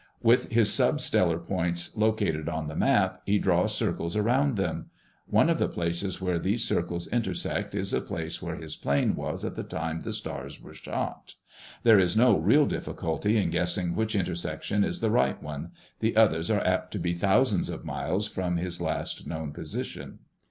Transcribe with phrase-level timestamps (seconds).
[0.23, 4.87] With his substellar points located on the map, he draws circles around them.
[5.27, 9.45] One of the places where these circles intersect is the place where his plane was
[9.45, 11.35] at the time the stars were "shot."
[11.83, 15.69] There is no real difficulty in guessing which intersection is the right one:
[15.99, 20.17] the others are apt to be thousands of miles from his last known position.